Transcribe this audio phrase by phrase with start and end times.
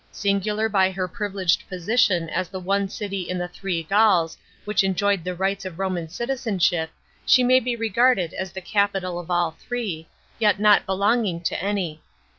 [0.11, 4.35] Singular by her privileged position as the one city in the three Gauls
[4.65, 6.89] which enjoyed the rights of Roman citizenship
[7.23, 10.07] she may be regarded as the capital of all three,
[10.39, 12.01] yet not belonging to any.